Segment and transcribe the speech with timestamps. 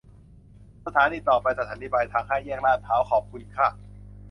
[0.85, 3.69] สถานีต่อไป สถานีปลายทางห้าแยกลาดพร้าว ขอบคุณค่ะ